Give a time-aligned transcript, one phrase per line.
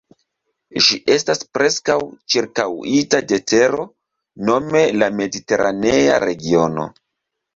[0.85, 1.97] Ĝi estas preskaŭ
[2.35, 3.85] ĉirkaŭita de tero,
[4.49, 6.87] nome la Mediteranea regiono.